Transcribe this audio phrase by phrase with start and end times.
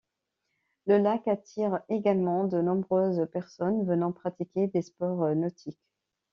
[0.87, 5.77] Le lac attire également de nombreuses personnes venant pratiquer des sports nautiques.